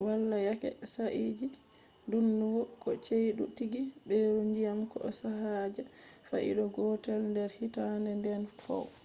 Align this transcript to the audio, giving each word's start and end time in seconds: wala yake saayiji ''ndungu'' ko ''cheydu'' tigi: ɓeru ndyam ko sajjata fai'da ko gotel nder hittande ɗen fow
wala 0.07 0.37
yake 0.47 0.69
saayiji 0.93 1.47
''ndungu'' 1.55 2.69
ko 2.81 2.89
''cheydu'' 3.05 3.53
tigi: 3.57 3.83
ɓeru 4.07 4.39
ndyam 4.49 4.79
ko 4.91 4.99
sajjata 5.21 5.91
fai'da 6.27 6.63
ko 6.73 6.79
gotel 6.89 7.21
nder 7.31 7.49
hittande 7.57 8.11
ɗen 8.23 8.43
fow 8.61 8.85